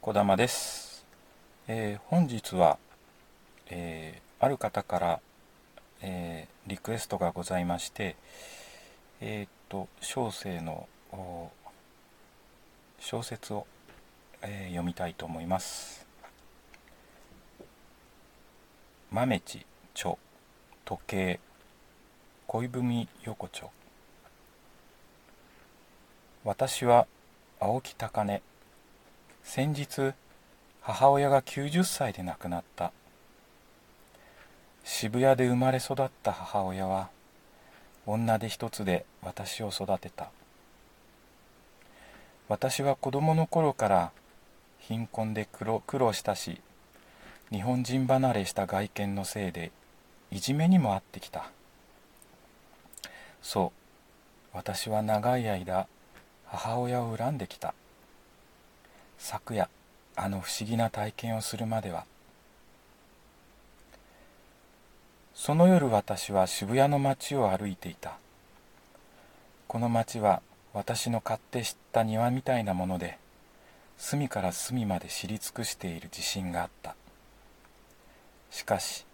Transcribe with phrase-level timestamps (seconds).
[0.00, 1.04] 小玉です、
[1.66, 2.78] えー本日は、
[3.68, 5.20] えーある方から、
[6.02, 8.14] えーリクエストがございまして
[9.20, 10.86] えっと小生の
[13.00, 13.66] 小説を、
[14.40, 16.06] えー読みたいと思います。
[19.10, 20.16] 豆地著
[20.84, 21.40] 時計
[22.46, 23.70] 恋文横丁
[26.44, 27.06] 私は
[27.58, 28.42] 青木高根。
[29.42, 30.14] 先日
[30.80, 32.92] 母親が90歳で亡くなった。
[34.84, 37.10] 渋谷で生まれ育った母親は
[38.06, 40.30] 女手一つで私を育てた。
[42.48, 44.12] 私は子供の頃から
[44.78, 46.62] 貧困で苦労苦労したし
[47.50, 49.70] 日本人離れした外見のせいで
[50.30, 51.50] いじめにも遭ってきた。
[53.42, 53.72] そ
[54.54, 55.86] う私は長い間
[56.46, 57.74] 母親を恨んできた。
[59.18, 59.68] 昨夜
[60.16, 62.06] あの不思議な体験をするまでは
[65.34, 68.18] その夜私は渋谷の街を歩いていた。
[69.68, 73.18] この街は私の勝手知った庭みたいなもので
[73.96, 76.96] 隅から隅まで知り尽くしている自信があった。
[78.50, 79.04] しかし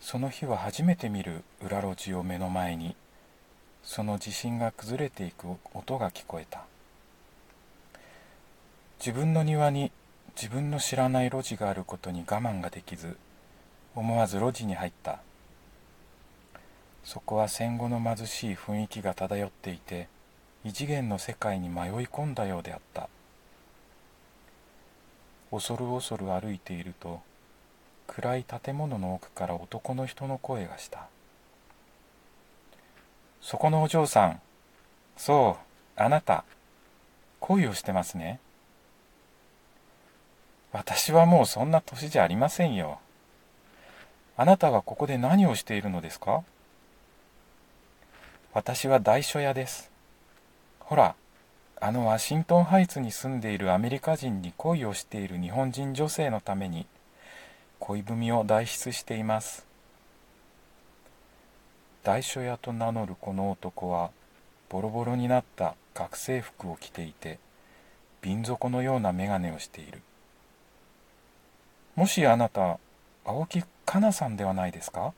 [0.00, 2.96] その日は初めて見る裏路地を目の前に
[3.84, 6.64] その自信が崩れていく音が聞こえた。
[9.04, 9.90] 自分の庭に
[10.36, 13.16] 自分の知らない路地があることに我慢ができず
[13.96, 15.18] 思わず路地に入った。
[17.02, 20.06] そこは戦後の貧しい雰囲気が漂っていて
[20.64, 23.08] 異次元の世界に迷い込んだようであった。
[25.50, 27.22] 恐る恐る歩いていると
[28.06, 31.08] 暗い建物の奥から男の人の声がした。
[33.40, 34.40] そこのお嬢さん
[35.16, 35.58] そ
[35.96, 36.44] うあなた
[37.40, 38.38] 恋をしてますね。
[40.72, 42.98] 私はもうそんな年じゃありませんよ。
[44.36, 46.42] あなたはここで何をしているのですか？
[48.54, 49.90] 私は代書屋です。
[50.80, 51.14] ほら
[51.80, 56.86] あのワシントンハイツに住んでいるアメリカ人に恋をしている日本人女性のために
[57.78, 59.66] 恋文を代筆しています。
[62.02, 64.10] 代書屋と名乗るこの男は
[64.70, 67.38] ボロボロになった学生服を着ていて
[68.22, 70.00] 瓶底のような眼鏡をしている。
[71.94, 72.78] もしあなた
[73.24, 75.12] 青木かなさんではないですか？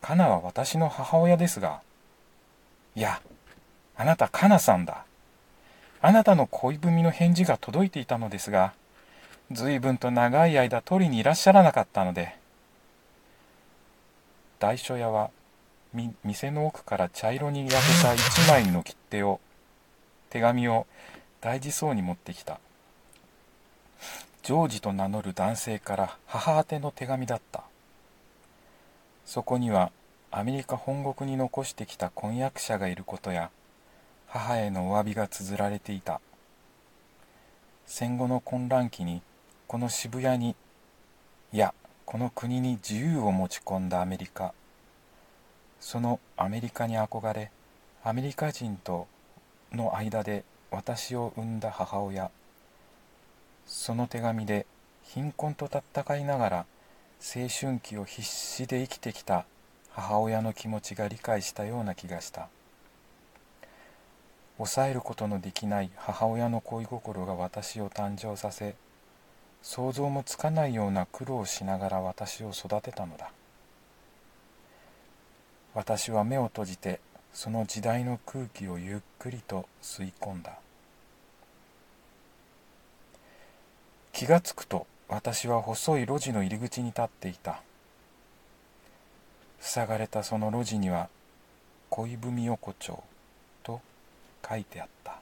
[0.00, 1.80] かなは私の母親ですが。
[2.94, 3.20] いや
[3.96, 5.04] あなたかなさんだ。
[6.02, 8.74] あなたの恋文の返事が届いていたのですが
[9.50, 12.36] 随分と長い間取りにいらっしゃらなかったので。
[14.60, 15.30] 代書屋は
[16.24, 19.40] 店の奥から茶色に焼けた一枚の切手を
[20.30, 20.86] 手紙を
[21.40, 22.58] 大事そうに持ってきた。
[24.44, 27.64] ジョージと名乗る男性から母宛ての手紙だった。
[29.24, 29.90] そこには
[30.30, 33.50] アメリカ本国に残してきた婚約者がいることや
[34.26, 36.20] 母へのお詫びが綴られていた。
[37.86, 39.22] 戦後の混乱期に
[39.66, 40.54] この渋谷に
[41.54, 41.72] いや
[42.04, 44.52] この国に自由を持ち込んだアメリカ。
[45.80, 47.50] そのアメリカに憧れ
[48.02, 49.06] アメリカ人と
[49.72, 52.30] の間で私を産んだ母親。
[53.66, 54.66] その手紙で
[55.02, 56.66] 貧困と戦いながら
[57.20, 59.46] 青春期を必死で生きてきた
[59.90, 62.48] 母親の気持ちが理解したような気がした。
[64.56, 68.76] 抑えることのできない母親の恋心が私を誕生させ
[69.62, 73.30] 想像もつかないような苦労をしながら私を育てたのだ。
[75.74, 77.00] 私は目を閉じて
[77.32, 80.58] その時代の空気をゆっくりと吸い込んだ。
[84.14, 87.60] 気がつくと私は細い路地の入り口に立っていた。
[89.58, 91.08] 塞がれたその路地には
[91.90, 93.02] 恋文横丁
[93.64, 93.80] と
[94.48, 95.13] 書いてあった。